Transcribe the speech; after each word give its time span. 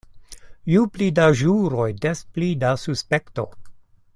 Ju 0.75 0.81
pli 0.95 1.09
da 1.19 1.27
ĵuroj, 1.41 1.87
des 2.07 2.25
pli 2.39 2.51
da 2.65 2.73
suspekto. 2.85 3.47